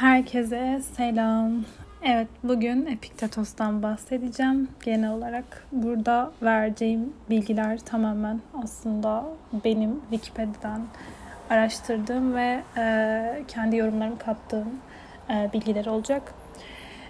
[0.00, 1.64] Herkese selam.
[2.02, 4.68] Evet bugün Epiktetos'tan bahsedeceğim.
[4.84, 9.24] Genel olarak burada vereceğim bilgiler tamamen aslında
[9.64, 10.86] benim Wikipedia'dan
[11.50, 14.68] araştırdığım ve e, kendi yorumlarımı kattığım
[15.30, 16.34] e, bilgiler olacak.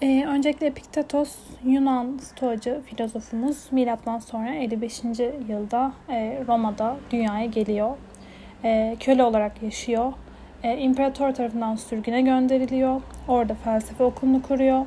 [0.00, 5.02] E, öncelikle Epiktetos Yunan stoacı filozofumuz milattan sonra 55.
[5.48, 7.96] yılda e, Roma'da dünyaya geliyor.
[8.64, 10.12] E, köle olarak yaşıyor
[10.62, 13.00] e, imparator tarafından sürgüne gönderiliyor.
[13.28, 14.86] Orada felsefe okulunu kuruyor.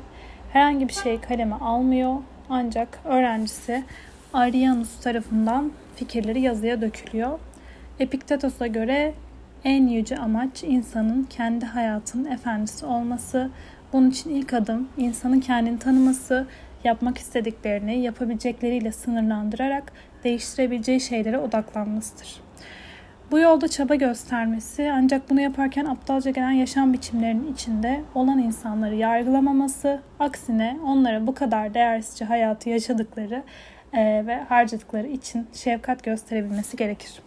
[0.52, 2.16] Herhangi bir şey kaleme almıyor.
[2.48, 3.84] Ancak öğrencisi
[4.32, 7.38] Arianus tarafından fikirleri yazıya dökülüyor.
[8.00, 9.14] Epiktetos'a göre
[9.64, 13.50] en yüce amaç insanın kendi hayatının efendisi olması.
[13.92, 16.46] Bunun için ilk adım insanın kendini tanıması,
[16.84, 19.92] yapmak istediklerini yapabilecekleriyle sınırlandırarak
[20.24, 22.45] değiştirebileceği şeylere odaklanmasıdır.
[23.30, 30.00] Bu yolda çaba göstermesi ancak bunu yaparken aptalca gelen yaşam biçimlerinin içinde olan insanları yargılamaması,
[30.20, 33.42] aksine onlara bu kadar değersizce hayatı yaşadıkları
[33.92, 37.22] e, ve harcadıkları için şefkat gösterebilmesi gerekir.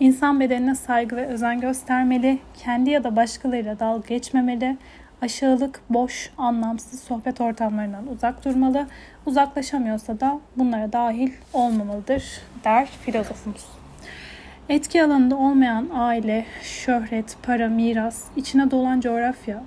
[0.00, 4.76] İnsan bedenine saygı ve özen göstermeli, kendi ya da başkalarıyla dalga geçmemeli,
[5.22, 8.86] aşağılık, boş, anlamsız sohbet ortamlarından uzak durmalı,
[9.26, 12.24] uzaklaşamıyorsa da bunlara dahil olmamalıdır
[12.64, 13.87] der filozofumuz.
[14.68, 19.62] Etki alanında olmayan aile, şöhret, para, miras, içine dolan coğrafya,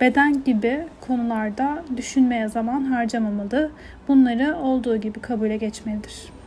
[0.00, 3.70] beden gibi konularda düşünmeye zaman harcamamalı.
[4.08, 6.37] Bunları olduğu gibi kabule geçmelidir.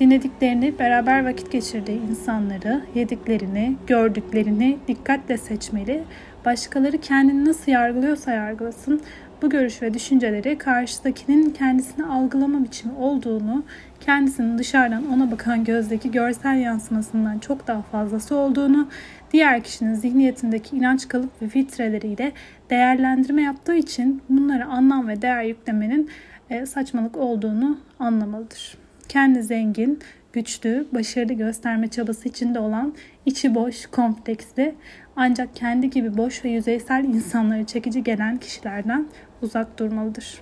[0.00, 6.04] Dinlediklerini, beraber vakit geçirdiği insanları, yediklerini, gördüklerini dikkatle seçmeli.
[6.44, 9.02] Başkaları kendini nasıl yargılıyorsa yargılasın,
[9.42, 13.64] bu görüş ve düşünceleri karşıdakinin kendisini algılama biçimi olduğunu,
[14.00, 18.88] kendisinin dışarıdan ona bakan gözdeki görsel yansımasından çok daha fazlası olduğunu,
[19.32, 22.32] diğer kişinin zihniyetindeki inanç kalıp ve filtreleriyle
[22.70, 26.10] değerlendirme yaptığı için bunlara anlam ve değer yüklemenin
[26.50, 28.87] e, saçmalık olduğunu anlamalıdır.
[29.08, 29.98] Kendi zengin,
[30.32, 32.94] güçlü, başarılı gösterme çabası içinde olan
[33.26, 34.74] içi boş, kompleksli
[35.16, 39.08] ancak kendi gibi boş ve yüzeysel insanları çekici gelen kişilerden
[39.42, 40.40] uzak durmalıdır.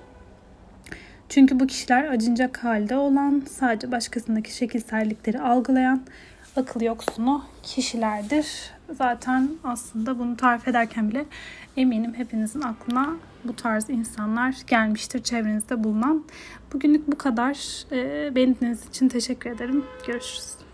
[1.29, 6.03] Çünkü bu kişiler acınacak halde olan, sadece başkasındaki şekilsellikleri algılayan,
[6.59, 8.71] akıl yoksunu kişilerdir.
[8.93, 11.27] Zaten aslında bunu tarif ederken bile
[11.77, 16.25] eminim hepinizin aklına bu tarz insanlar gelmiştir çevrenizde bulunan.
[16.73, 17.57] Bugünlük bu kadar.
[18.35, 19.85] Beni dinlediğiniz için teşekkür ederim.
[20.07, 20.66] Görüşürüz.